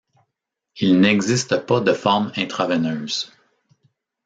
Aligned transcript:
Il 0.77 0.99
n'existe 0.99 1.57
pas 1.67 1.79
de 1.79 1.93
forme 1.93 2.31
intraveineuse. 2.35 3.31